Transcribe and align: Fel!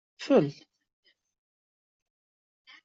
Fel! 0.17 0.47